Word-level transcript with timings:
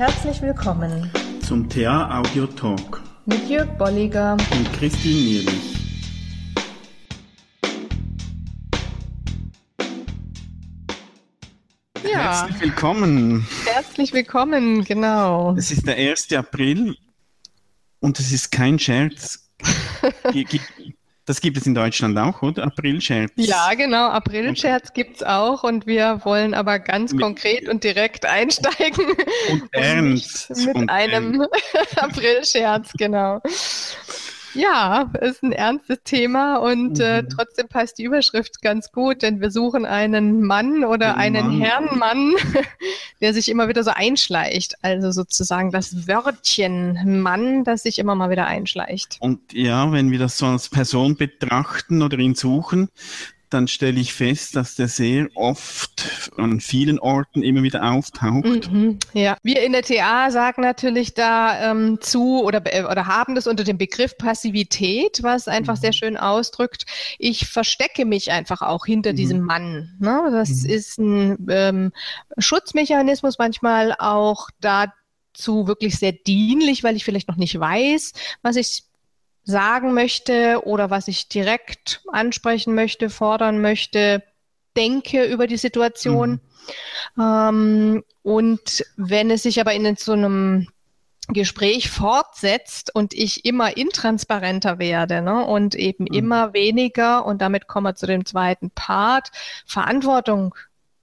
Herzlich 0.00 0.40
willkommen 0.40 1.10
zum 1.42 1.68
TA 1.68 2.20
Audio 2.20 2.46
Talk 2.46 3.02
mit 3.26 3.50
Jörg 3.50 3.68
Bolliger 3.76 4.32
und 4.32 4.72
Christine 4.72 5.14
Nierlich. 5.14 5.74
Ja. 12.02 12.40
Herzlich 12.40 12.60
willkommen. 12.62 13.46
Herzlich 13.66 14.14
willkommen, 14.14 14.84
genau. 14.84 15.54
Es 15.58 15.70
ist 15.70 15.86
der 15.86 15.96
1. 15.96 16.32
April 16.32 16.96
und 17.98 18.18
es 18.18 18.32
ist 18.32 18.50
kein 18.50 18.78
Scherz. 18.78 19.50
Das 21.30 21.40
gibt 21.40 21.56
es 21.56 21.64
in 21.64 21.76
Deutschland 21.76 22.18
auch, 22.18 22.42
oder? 22.42 22.64
Aprilscherz. 22.64 23.30
Ja, 23.36 23.72
genau. 23.74 24.08
Aprilscherz 24.08 24.92
gibt 24.92 25.18
es 25.18 25.22
auch 25.22 25.62
und 25.62 25.86
wir 25.86 26.22
wollen 26.24 26.54
aber 26.54 26.80
ganz 26.80 27.12
mit, 27.12 27.22
konkret 27.22 27.68
und 27.68 27.84
direkt 27.84 28.26
einsteigen. 28.26 29.06
Und 29.52 29.62
ernst. 29.70 30.50
mit 30.56 30.74
und 30.74 30.90
einem 30.90 31.46
Aprilscherz, 31.94 32.90
genau. 32.94 33.40
Ja, 34.54 35.10
ist 35.20 35.42
ein 35.42 35.52
ernstes 35.52 35.98
Thema 36.04 36.56
und 36.56 37.00
äh, 37.00 37.22
mhm. 37.22 37.28
äh, 37.28 37.28
trotzdem 37.28 37.68
passt 37.68 37.98
die 37.98 38.04
Überschrift 38.04 38.62
ganz 38.62 38.90
gut, 38.92 39.22
denn 39.22 39.40
wir 39.40 39.50
suchen 39.50 39.84
einen 39.84 40.42
Mann 40.42 40.84
oder 40.84 41.16
Ein 41.16 41.36
einen 41.36 41.58
Mann. 41.58 41.60
Herrenmann, 41.60 42.34
der 43.20 43.34
sich 43.34 43.48
immer 43.48 43.68
wieder 43.68 43.84
so 43.84 43.90
einschleicht. 43.90 44.74
Also 44.82 45.10
sozusagen 45.12 45.70
das 45.70 46.08
Wörtchen 46.08 47.20
Mann, 47.22 47.64
das 47.64 47.82
sich 47.82 47.98
immer 47.98 48.14
mal 48.14 48.30
wieder 48.30 48.46
einschleicht. 48.46 49.16
Und 49.20 49.52
ja, 49.52 49.92
wenn 49.92 50.10
wir 50.10 50.18
das 50.18 50.38
so 50.38 50.46
als 50.46 50.68
Person 50.68 51.16
betrachten 51.16 52.02
oder 52.02 52.18
ihn 52.18 52.34
suchen, 52.34 52.88
dann 53.50 53.68
stelle 53.68 54.00
ich 54.00 54.14
fest, 54.14 54.56
dass 54.56 54.76
der 54.76 54.88
sehr 54.88 55.28
oft 55.34 56.30
an 56.36 56.60
vielen 56.60 56.98
Orten 56.98 57.42
immer 57.42 57.62
wieder 57.62 57.82
auftaucht. 57.92 58.70
Mhm, 58.70 58.98
ja, 59.12 59.36
wir 59.42 59.62
in 59.62 59.72
der 59.72 59.82
TA 59.82 60.30
sagen 60.30 60.62
natürlich 60.62 61.14
da 61.14 61.70
ähm, 61.70 62.00
zu 62.00 62.42
oder, 62.42 62.62
oder 62.90 63.06
haben 63.06 63.34
das 63.34 63.46
unter 63.46 63.64
dem 63.64 63.78
Begriff 63.78 64.16
Passivität, 64.16 65.22
was 65.22 65.48
einfach 65.48 65.76
mhm. 65.76 65.80
sehr 65.80 65.92
schön 65.92 66.16
ausdrückt. 66.16 66.86
Ich 67.18 67.46
verstecke 67.46 68.04
mich 68.04 68.30
einfach 68.30 68.62
auch 68.62 68.86
hinter 68.86 69.12
mhm. 69.12 69.16
diesem 69.16 69.40
Mann. 69.40 69.96
Ne? 69.98 70.28
Das 70.32 70.62
mhm. 70.62 70.70
ist 70.70 70.98
ein 70.98 71.46
ähm, 71.50 71.92
Schutzmechanismus, 72.38 73.38
manchmal 73.38 73.94
auch 73.98 74.48
dazu 74.60 75.66
wirklich 75.66 75.96
sehr 75.96 76.12
dienlich, 76.12 76.84
weil 76.84 76.96
ich 76.96 77.04
vielleicht 77.04 77.28
noch 77.28 77.36
nicht 77.36 77.58
weiß, 77.58 78.12
was 78.42 78.56
ich 78.56 78.84
sagen 79.44 79.94
möchte 79.94 80.62
oder 80.64 80.90
was 80.90 81.08
ich 81.08 81.28
direkt 81.28 82.02
ansprechen 82.12 82.74
möchte, 82.74 83.10
fordern 83.10 83.60
möchte, 83.60 84.22
denke 84.76 85.24
über 85.24 85.46
die 85.46 85.56
Situation. 85.56 86.40
Mhm. 87.16 87.22
Ähm, 87.22 88.04
und 88.22 88.84
wenn 88.96 89.30
es 89.30 89.42
sich 89.42 89.60
aber 89.60 89.72
in 89.72 89.96
so 89.96 90.12
einem 90.12 90.68
Gespräch 91.28 91.90
fortsetzt 91.90 92.94
und 92.94 93.14
ich 93.14 93.44
immer 93.44 93.76
intransparenter 93.76 94.78
werde 94.78 95.22
ne, 95.22 95.44
und 95.44 95.74
eben 95.74 96.04
mhm. 96.04 96.14
immer 96.14 96.52
weniger, 96.52 97.24
und 97.24 97.40
damit 97.40 97.66
kommen 97.66 97.86
wir 97.86 97.94
zu 97.94 98.06
dem 98.06 98.24
zweiten 98.24 98.70
Part, 98.70 99.30
Verantwortung 99.66 100.54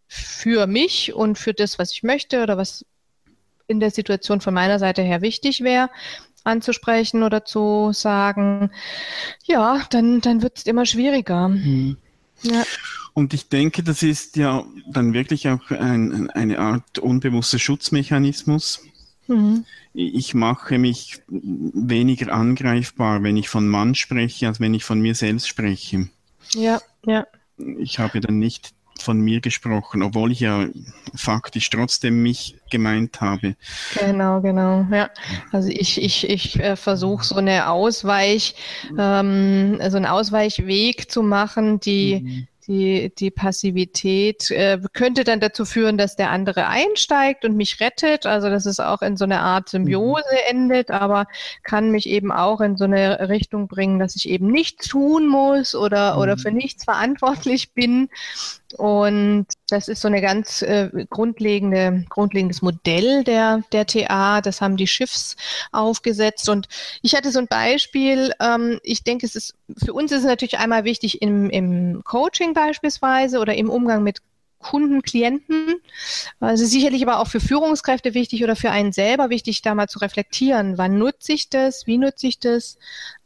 für 0.07 0.67
mich 0.67 1.13
und 1.13 1.37
für 1.37 1.53
das, 1.53 1.79
was 1.79 1.91
ich 1.91 2.03
möchte 2.03 2.41
oder 2.41 2.57
was 2.57 2.85
in 3.67 3.79
der 3.79 3.91
Situation 3.91 4.39
von 4.39 4.53
meiner 4.53 4.79
Seite 4.79 5.01
her 5.01 5.21
wichtig 5.21 5.61
wäre, 5.61 5.89
anzusprechen 6.47 7.23
oder 7.23 7.45
zu 7.45 7.91
sagen, 7.93 8.71
ja, 9.45 9.83
dann, 9.89 10.21
dann 10.21 10.41
wird 10.41 10.57
es 10.57 10.65
immer 10.65 10.85
schwieriger. 10.85 11.49
Mhm. 11.49 11.97
Ja. 12.43 12.63
Und 13.13 13.33
ich 13.33 13.49
denke, 13.49 13.83
das 13.83 14.03
ist 14.03 14.35
ja 14.35 14.63
dann 14.87 15.13
wirklich 15.13 15.49
auch 15.49 15.71
ein, 15.71 16.29
eine 16.31 16.59
Art 16.59 16.99
unbewusster 16.99 17.57
Schutzmechanismus. 17.59 18.83
Mhm. 19.27 19.65
Ich 19.93 20.35
mache 20.35 20.77
mich 20.77 21.21
weniger 21.27 22.31
angreifbar, 22.31 23.23
wenn 23.23 23.35
ich 23.35 23.49
von 23.49 23.67
Mann 23.67 23.95
spreche, 23.95 24.47
als 24.47 24.59
wenn 24.59 24.73
ich 24.75 24.83
von 24.83 24.99
mir 24.99 25.15
selbst 25.15 25.47
spreche. 25.47 26.09
Ja, 26.53 26.79
ja. 27.05 27.25
Ich 27.79 27.97
habe 27.97 28.21
dann 28.21 28.37
nicht 28.37 28.73
von 29.03 29.19
mir 29.19 29.41
gesprochen, 29.41 30.03
obwohl 30.03 30.31
ich 30.31 30.39
ja 30.39 30.67
faktisch 31.15 31.69
trotzdem 31.69 32.21
mich 32.21 32.57
gemeint 32.69 33.21
habe. 33.21 33.55
Genau, 33.99 34.41
genau, 34.41 34.85
ja. 34.91 35.09
Also 35.51 35.69
ich, 35.69 36.01
ich, 36.01 36.29
ich 36.29 36.59
äh, 36.59 36.75
versuche 36.75 37.23
so 37.23 37.35
eine 37.35 37.69
Ausweich, 37.69 38.55
ähm, 38.97 39.79
so 39.89 39.97
einen 39.97 40.05
Ausweichweg 40.05 41.09
zu 41.09 41.23
machen, 41.23 41.79
die 41.79 42.21
mhm 42.21 42.47
die, 42.67 43.13
die 43.15 43.31
Passivität 43.31 44.51
äh, 44.51 44.79
könnte 44.93 45.23
dann 45.23 45.39
dazu 45.39 45.65
führen, 45.65 45.97
dass 45.97 46.15
der 46.15 46.31
andere 46.31 46.67
einsteigt 46.67 47.45
und 47.45 47.55
mich 47.55 47.79
rettet. 47.79 48.25
Also 48.25 48.49
dass 48.49 48.65
es 48.65 48.79
auch 48.79 49.01
in 49.01 49.17
so 49.17 49.23
eine 49.23 49.39
Art 49.39 49.69
Symbiose 49.69 50.23
mhm. 50.31 50.49
endet, 50.49 50.91
aber 50.91 51.27
kann 51.63 51.91
mich 51.91 52.07
eben 52.07 52.31
auch 52.31 52.61
in 52.61 52.77
so 52.77 52.83
eine 52.83 53.29
Richtung 53.29 53.67
bringen, 53.67 53.99
dass 53.99 54.15
ich 54.15 54.29
eben 54.29 54.47
nichts 54.47 54.87
tun 54.87 55.27
muss 55.27 55.75
oder, 55.75 56.15
mhm. 56.15 56.21
oder 56.21 56.37
für 56.37 56.51
nichts 56.51 56.83
verantwortlich 56.83 57.73
bin. 57.73 58.09
Und 58.75 59.47
das 59.69 59.87
ist 59.87 60.01
so 60.01 60.09
eine 60.09 60.21
ganz 60.21 60.61
äh, 60.61 60.89
grundlegende, 61.09 62.05
grundlegendes 62.09 62.61
Modell 62.61 63.23
der, 63.23 63.63
der 63.71 63.85
TA. 63.85 64.41
Das 64.41 64.59
haben 64.59 64.75
die 64.75 64.87
Schiffs 64.87 65.37
aufgesetzt. 65.71 66.49
Und 66.49 66.67
ich 67.01 67.15
hatte 67.15 67.31
so 67.31 67.39
ein 67.39 67.47
Beispiel. 67.47 68.33
Ähm, 68.41 68.79
ich 68.83 69.03
denke, 69.03 69.25
es 69.25 69.35
ist, 69.35 69.55
für 69.77 69.93
uns 69.93 70.11
ist 70.11 70.19
es 70.19 70.25
natürlich 70.25 70.57
einmal 70.57 70.83
wichtig 70.83 71.21
im, 71.21 71.49
im 71.49 72.03
Coaching 72.03 72.53
beispielsweise 72.57 73.39
oder 73.39 73.55
im 73.55 73.69
Umgang 73.69 74.01
mit 74.01 74.21
Kunden, 74.59 75.03
Klienten. 75.03 75.75
Also 76.39 76.65
sicherlich 76.65 77.03
aber 77.03 77.19
auch 77.19 77.27
für 77.27 77.39
Führungskräfte 77.39 78.15
wichtig 78.15 78.43
oder 78.43 78.55
für 78.55 78.71
einen 78.71 78.91
selber 78.91 79.29
wichtig, 79.29 79.61
da 79.61 79.75
mal 79.75 79.87
zu 79.87 79.99
reflektieren. 79.99 80.77
Wann 80.79 80.97
nutze 80.97 81.33
ich 81.33 81.49
das? 81.49 81.85
Wie 81.85 81.99
nutze 81.99 82.27
ich 82.27 82.39
das? 82.39 82.77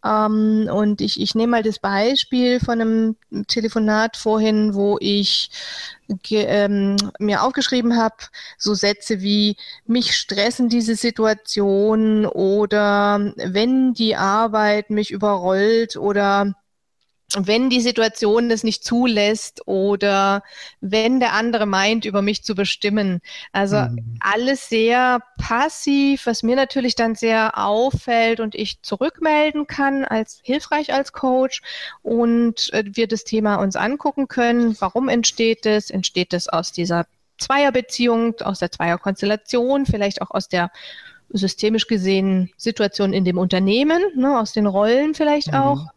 Ähm, 0.03 0.69
und 0.71 0.99
ich, 0.99 1.21
ich 1.21 1.33
nehme 1.33 1.51
mal 1.51 1.63
das 1.63 1.79
Beispiel 1.79 2.59
von 2.59 2.81
einem 2.81 3.15
Telefonat 3.47 4.17
vorhin, 4.17 4.73
wo 4.73 4.97
ich 4.99 5.49
ähm, 6.31 6.97
mir 7.19 7.43
aufgeschrieben 7.43 7.95
habe, 7.95 8.17
so 8.57 8.73
Sätze 8.73 9.21
wie 9.21 9.55
mich 9.85 10.15
stressen 10.17 10.67
diese 10.67 10.95
Situation 10.95 12.25
oder 12.25 13.33
wenn 13.37 13.93
die 13.93 14.17
Arbeit 14.17 14.89
mich 14.89 15.11
überrollt 15.11 15.95
oder 15.95 16.53
wenn 17.39 17.69
die 17.69 17.81
Situation 17.81 18.49
das 18.49 18.63
nicht 18.63 18.83
zulässt 18.83 19.67
oder 19.67 20.43
wenn 20.79 21.19
der 21.19 21.33
andere 21.33 21.65
meint, 21.65 22.05
über 22.05 22.21
mich 22.21 22.43
zu 22.43 22.55
bestimmen. 22.55 23.21
Also 23.51 23.77
mhm. 23.77 24.17
alles 24.19 24.69
sehr 24.69 25.19
passiv, 25.37 26.25
was 26.25 26.43
mir 26.43 26.55
natürlich 26.55 26.95
dann 26.95 27.15
sehr 27.15 27.57
auffällt 27.57 28.39
und 28.39 28.55
ich 28.55 28.81
zurückmelden 28.81 29.67
kann 29.67 30.03
als 30.03 30.39
hilfreich 30.43 30.93
als 30.93 31.13
Coach 31.13 31.61
und 32.01 32.71
äh, 32.73 32.83
wir 32.87 33.07
das 33.07 33.23
Thema 33.23 33.55
uns 33.55 33.75
angucken 33.75 34.27
können. 34.27 34.75
Warum 34.79 35.09
entsteht 35.09 35.65
es? 35.65 35.89
Entsteht 35.89 36.33
es 36.33 36.47
aus 36.47 36.71
dieser 36.71 37.05
Zweierbeziehung, 37.37 38.39
aus 38.41 38.59
der 38.59 38.71
Zweierkonstellation, 38.71 39.85
vielleicht 39.85 40.21
auch 40.21 40.31
aus 40.31 40.47
der 40.47 40.71
systemisch 41.33 41.87
gesehen 41.87 42.51
Situation 42.57 43.13
in 43.13 43.25
dem 43.25 43.37
Unternehmen, 43.37 44.01
ne, 44.15 44.39
aus 44.39 44.53
den 44.53 44.67
Rollen 44.67 45.13
vielleicht 45.13 45.47
mhm. 45.47 45.55
auch 45.55 45.87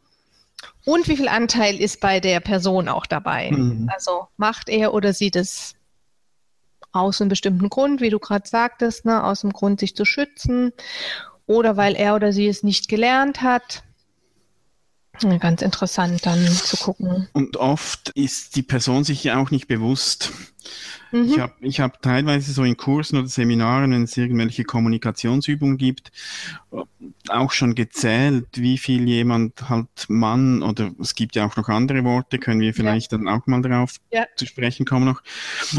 und 0.85 1.09
wie 1.09 1.17
viel 1.17 1.29
Anteil 1.29 1.81
ist 1.81 2.01
bei 2.01 2.21
der 2.21 2.41
Person 2.41 2.89
auch 2.89 3.07
dabei? 3.07 3.51
Mhm. 3.51 3.91
Also 3.93 4.29
macht 4.37 4.69
er 4.69 4.95
oder 4.95 5.13
sie 5.13 5.31
das 5.31 5.75
aus 6.93 7.21
einem 7.21 7.29
bestimmten 7.29 7.69
Grund, 7.69 8.01
wie 8.01 8.11
du 8.11 8.19
gerade 8.19 8.49
sagtest, 8.49 9.05
ne, 9.05 9.25
aus 9.25 9.41
dem 9.41 9.53
Grund, 9.53 9.81
sich 9.81 9.97
zu 9.97 10.05
schützen 10.05 10.73
oder 11.47 11.77
weil 11.77 11.95
er 11.95 12.15
oder 12.15 12.33
sie 12.33 12.47
es 12.47 12.63
nicht 12.63 12.89
gelernt 12.89 13.43
hat. 13.43 13.83
Ganz 15.41 15.63
interessant 15.63 16.27
dann 16.27 16.45
zu 16.47 16.77
gucken. 16.77 17.29
Und 17.33 17.57
oft 17.57 18.11
ist 18.11 18.57
die 18.57 18.63
Person 18.63 19.05
sich 19.05 19.23
ja 19.23 19.39
auch 19.39 19.51
nicht 19.51 19.69
bewusst. 19.69 20.33
Mhm. 21.13 21.25
Ich 21.25 21.39
habe 21.39 21.53
ich 21.61 21.81
hab 21.81 22.03
teilweise 22.03 22.53
so 22.53 22.65
in 22.65 22.77
Kursen 22.77 23.19
oder 23.19 23.29
Seminaren, 23.29 23.93
wenn 23.93 24.03
es 24.03 24.17
irgendwelche 24.17 24.65
Kommunikationsübungen 24.65 25.79
gibt, 25.79 26.11
auch 27.29 27.53
schon 27.53 27.77
gezählt, 27.77 28.47
wie 28.55 28.77
viel 28.79 29.09
jemand 29.09 29.69
halt 29.69 29.87
Mann 30.09 30.63
oder 30.63 30.91
es 31.01 31.15
gibt 31.15 31.37
ja 31.37 31.47
auch 31.47 31.57
noch 31.57 31.69
andere 31.69 32.03
Worte, 32.03 32.39
können 32.39 32.61
wir 32.61 32.75
vielleicht 32.75 33.13
ja. 33.13 33.19
dann 33.19 33.29
auch 33.29 33.47
mal 33.47 33.63
darauf 33.63 33.97
ja. 34.11 34.27
zu 34.37 34.47
sprechen 34.47 34.85
kommen 34.85 35.05
noch. 35.05 35.23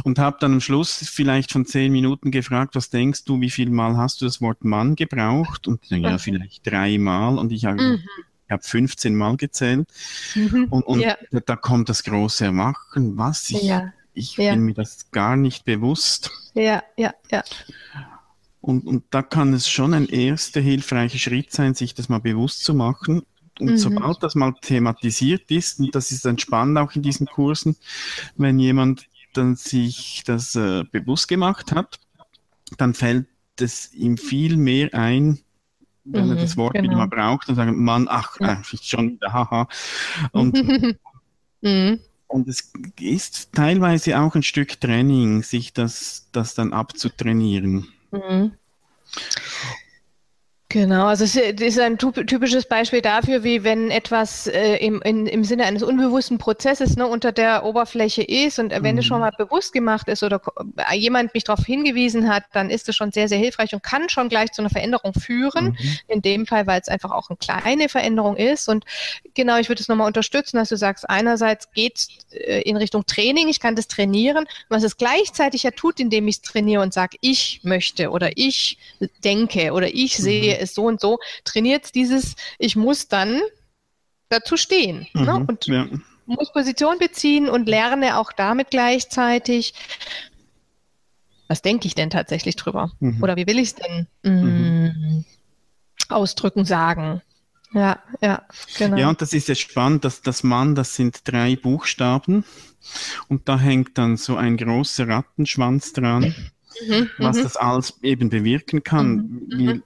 Und 0.04 0.18
habe 0.18 0.38
dann 0.40 0.54
am 0.54 0.62
Schluss 0.62 1.10
vielleicht 1.10 1.52
von 1.52 1.66
zehn 1.66 1.92
Minuten 1.92 2.32
gefragt, 2.32 2.76
was 2.76 2.90
denkst 2.90 3.26
du, 3.26 3.42
wie 3.42 3.50
viel 3.50 3.70
Mal 3.70 3.98
hast 3.98 4.22
du 4.22 4.26
das 4.26 4.40
Wort 4.40 4.64
Mann 4.64 4.96
gebraucht? 4.96 5.68
Und 5.68 5.86
ja, 5.90 6.18
vielleicht 6.18 6.66
dreimal. 6.66 7.38
Und 7.38 7.52
ich 7.52 7.66
habe 7.66 7.82
mhm 7.82 8.04
ich 8.46 8.52
habe 8.52 8.64
15 8.64 9.16
Mal 9.16 9.38
gezählt 9.38 9.88
mhm. 10.36 10.68
und, 10.70 10.84
und 10.84 11.00
ja. 11.00 11.18
da 11.46 11.56
kommt 11.56 11.90
das 11.90 12.04
große 12.04 12.46
Erwachen, 12.46 13.18
was 13.18 13.50
ich, 13.50 13.64
ja. 13.64 13.94
ich 14.14 14.38
ja. 14.38 14.54
bin 14.54 14.62
mir 14.62 14.74
das 14.74 15.12
gar 15.12 15.36
nicht 15.36 15.66
bewusst. 15.66 16.32
Ja, 16.54 16.84
ja, 16.98 17.14
ja. 17.32 17.44
Und, 18.62 18.86
und 18.86 19.04
da 19.12 19.22
kann 19.22 19.54
es 19.54 19.70
schon 19.70 19.94
ein 19.94 20.08
erster 20.08 20.60
hilfreicher 20.60 21.20
Schritt 21.20 21.52
sein, 21.52 21.76
sich 21.76 21.94
das 21.94 22.10
mal 22.10 22.20
bewusst 22.20 22.64
zu 22.64 22.74
machen. 22.74 23.24
Und 23.60 23.72
mhm. 23.72 23.78
sobald 23.78 24.22
das 24.22 24.36
mal 24.36 24.54
thematisiert 24.62 25.50
ist, 25.50 25.80
und 25.80 25.94
das 25.96 26.12
ist 26.12 26.26
dann 26.26 26.38
spannend 26.38 26.78
auch 26.78 26.94
in 26.94 27.02
diesen 27.02 27.28
Kursen, 27.28 27.78
wenn 28.36 28.60
jemand 28.60 29.08
dann 29.34 29.56
sich 29.56 30.24
das 30.26 30.56
äh, 30.56 30.84
bewusst 30.92 31.28
gemacht 31.28 31.72
hat, 31.74 32.00
dann 32.78 32.94
fällt 32.94 33.28
es 33.60 33.94
ihm 33.94 34.18
viel 34.18 34.58
mehr 34.58 34.94
ein, 34.94 35.40
wenn 36.06 36.26
mhm, 36.26 36.32
er 36.32 36.36
das 36.38 36.56
Wort 36.56 36.74
genau. 36.74 36.86
wieder 36.86 36.98
mal 36.98 37.08
braucht 37.08 37.50
und 37.50 37.56
sagen, 37.56 37.84
Mann, 37.84 38.08
ach, 38.10 38.40
ja. 38.40 38.54
äh, 38.54 38.78
schon 38.82 39.14
wieder, 39.14 39.34
haha. 39.34 39.68
Und, 40.32 40.54
mhm. 41.62 42.00
und 42.28 42.48
es 42.48 42.72
ist 43.00 43.52
teilweise 43.54 44.20
auch 44.20 44.36
ein 44.36 44.44
Stück 44.44 44.80
Training, 44.80 45.44
sich 45.44 45.74
das, 45.74 46.30
das 46.32 46.54
dann 46.54 46.74
abzutrainieren. 46.74 47.88
Mhm. 50.76 50.80
Genau, 50.82 51.08
also 51.08 51.24
es 51.24 51.36
ist 51.36 51.80
ein 51.80 51.98
typisches 51.98 52.66
Beispiel 52.66 53.02
dafür, 53.02 53.44
wie 53.44 53.64
wenn 53.64 53.92
etwas 53.92 54.48
äh, 54.48 54.76
im, 54.78 55.02
in, 55.04 55.26
im 55.26 55.44
Sinne 55.46 55.66
eines 55.66 55.84
unbewussten 55.84 56.38
Prozesses 56.38 56.98
ne, 56.98 57.08
unter 57.08 57.32
der 57.32 57.64
Oberfläche 57.64 58.22
ist 58.24 58.60
und 58.60 58.72
wenn 58.72 58.96
mhm. 58.96 59.00
es 59.00 59.06
schon 59.06 59.22
mal 59.22 59.32
bewusst 59.32 59.72
gemacht 59.72 60.10
ist 60.10 60.22
oder 60.22 60.42
äh, 60.78 60.96
jemand 60.98 61.34
mich 61.34 61.46
darauf 61.46 61.66
hingewiesen 61.66 62.30
hat, 62.30 62.44
dann 62.52 62.70
ist 62.70 62.90
es 62.90 62.96
schon 62.96 63.12
sehr, 63.14 63.30
sehr 63.30 63.38
hilfreich 63.38 63.74
und 63.74 63.84
kann 63.84 64.10
schon 64.10 64.28
gleich 64.28 64.52
zu 64.52 64.62
einer 64.62 64.70
Veränderung 64.70 65.14
führen. 65.14 65.78
Mhm. 65.80 65.98
In 66.08 66.22
dem 66.22 66.46
Fall, 66.46 66.68
weil 66.68 66.82
es 66.82 66.90
einfach 66.90 67.12
auch 67.12 67.30
eine 67.30 67.38
kleine 67.38 67.88
Veränderung 67.88 68.36
ist. 68.36 68.68
Und 68.68 68.86
genau, 69.34 69.58
ich 69.58 69.70
würde 69.70 69.82
es 69.82 69.88
nochmal 69.88 70.08
unterstützen, 70.08 70.58
dass 70.58 70.70
du 70.70 70.78
sagst, 70.78 71.10
einerseits 71.10 71.72
geht 71.72 72.08
äh, 72.32 72.62
in 72.62 72.76
Richtung 72.76 73.06
Training, 73.06 73.48
ich 73.48 73.62
kann 73.62 73.76
das 73.76 73.88
trainieren, 73.88 74.46
was 74.68 74.84
es 74.84 74.98
gleichzeitig 74.98 75.64
ja 75.64 75.72
tut, 75.72 76.02
indem 76.02 76.28
ich 76.28 76.36
es 76.36 76.42
trainiere 76.42 76.82
und 76.82 76.94
sage, 76.94 77.18
ich 77.22 77.62
möchte 77.64 78.12
oder 78.12 78.38
ich 78.38 78.78
denke 79.24 79.72
oder 79.72 79.94
ich 79.94 80.18
sehe 80.18 80.56
mhm 80.56 80.65
ist 80.66 80.76
so 80.76 80.86
und 80.86 81.00
so, 81.00 81.20
trainiert 81.44 81.96
dieses, 81.96 82.36
ich 82.60 82.76
muss 82.76 83.08
dann 83.08 83.42
dazu 84.30 84.58
stehen 84.58 85.08
ne? 85.14 85.22
mhm, 85.22 85.26
ne? 85.26 85.46
und 85.48 85.66
ja. 85.68 85.88
muss 86.26 86.52
Position 86.52 87.00
beziehen 87.00 87.50
und 87.50 87.68
lerne 87.68 88.18
auch 88.18 88.32
damit 88.32 88.72
gleichzeitig, 88.72 89.74
was 91.48 91.62
denke 91.62 91.88
ich 91.88 91.96
denn 91.96 92.10
tatsächlich 92.10 92.56
drüber? 92.56 92.92
Mhm. 93.00 93.22
Oder 93.22 93.36
wie 93.36 93.48
will 93.48 93.60
ich 93.60 93.70
es 93.70 93.76
denn 93.76 94.08
mhm. 94.24 95.26
ausdrücken, 96.10 96.66
sagen? 96.66 97.22
Ja, 97.74 98.00
ja, 98.22 98.42
genau. 98.78 98.98
Ja, 98.98 99.10
und 99.10 99.22
das 99.22 99.34
ist 99.34 99.50
ja 99.50 99.56
spannend, 99.56 100.06
dass 100.06 100.22
das 100.22 100.44
Mann, 100.44 100.76
das 100.76 100.96
sind 100.96 101.22
drei 101.26 101.58
Buchstaben 101.58 102.46
und 103.28 103.50
da 103.50 103.60
hängt 103.60 103.98
dann 103.98 104.16
so 104.16 104.38
ein 104.38 104.56
großer 104.56 105.08
Rattenschwanz 105.10 105.92
dran, 105.92 106.34
mhm, 106.88 107.10
was 107.18 107.38
mhm. 107.38 107.44
das 107.44 107.58
alles 107.58 108.00
eben 108.02 108.30
bewirken 108.30 108.84
kann. 108.84 109.16
Mhm, 109.16 109.58
wie, 109.58 109.68
äh, 109.68 109.82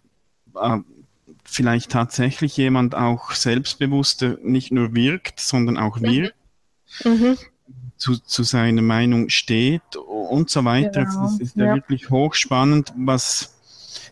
vielleicht 1.43 1.91
tatsächlich 1.91 2.55
jemand 2.57 2.95
auch 2.95 3.31
selbstbewusster 3.31 4.37
nicht 4.43 4.71
nur 4.71 4.93
wirkt, 4.93 5.39
sondern 5.39 5.77
auch 5.77 5.97
mhm. 5.99 6.03
wirkt, 6.03 6.35
mhm. 7.03 7.37
zu, 7.97 8.17
zu 8.17 8.43
seiner 8.43 8.81
Meinung 8.81 9.29
steht 9.29 9.95
und 9.95 10.49
so 10.49 10.63
weiter. 10.65 11.05
Genau. 11.05 11.23
Das 11.23 11.39
ist 11.39 11.55
ja, 11.55 11.65
ja, 11.65 11.75
wirklich 11.75 12.09
hochspannend, 12.09 12.93
was 12.95 13.55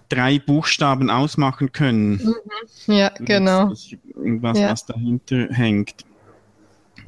drei 0.10 0.40
Buchstaben 0.40 1.10
ausmachen 1.10 1.72
können. 1.72 2.36
Mhm. 2.88 2.94
Ja, 2.94 3.10
genau. 3.20 3.70
Was, 3.70 4.58
ja. 4.58 4.72
was 4.72 4.86
dahinter 4.86 5.48
hängt. 5.52 6.06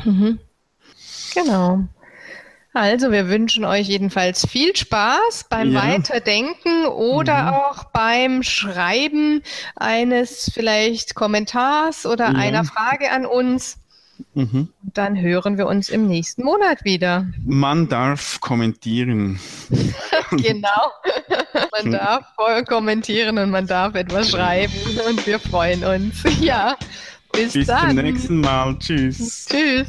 Mhm. 0.03 0.39
Genau. 1.33 1.88
Also, 2.74 3.12
wir 3.12 3.30
wünschen 3.30 3.66
euch 3.66 3.88
jedenfalls 3.88 4.45
viel 4.48 4.75
Spaß 4.75 5.45
beim 5.50 5.71
ja. 5.71 5.83
Weiterdenken 5.83 6.86
oder 6.86 7.44
mhm. 7.44 7.50
auch 7.50 7.83
beim 7.86 8.44
Schreiben 8.44 9.42
eines 9.75 10.51
vielleicht 10.54 11.16
Kommentars 11.16 12.06
oder 12.06 12.31
ja. 12.31 12.38
einer 12.38 12.63
Frage 12.63 13.12
an 13.12 13.25
uns. 13.25 13.77
Mhm. 14.33 14.69
Dann 14.81 15.19
hören 15.19 15.57
wir 15.57 15.68
uns 15.68 15.89
im 15.89 16.07
nächsten 16.07 16.44
Monat 16.44 16.83
wieder. 16.83 17.25
Man 17.45 17.88
darf 17.88 18.39
kommentieren. 18.39 19.39
genau. 20.31 20.92
man 21.71 21.92
darf 21.92 22.25
voll 22.36 22.63
kommentieren 22.66 23.38
und 23.38 23.50
man 23.50 23.66
darf 23.66 23.95
etwas 23.95 24.30
schreiben 24.31 24.74
und 25.07 25.25
wir 25.25 25.39
freuen 25.39 25.83
uns. 25.83 26.24
Ja, 26.39 26.77
bis, 27.31 27.54
bis 27.54 27.68
dann. 27.68 27.88
Bis 27.88 27.95
zum 27.95 28.04
nächsten 28.04 28.42
Mal. 28.42 28.77
Tschüss. 28.80 29.48
Tschüss. 29.50 29.88